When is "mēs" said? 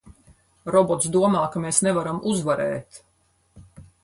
1.67-1.83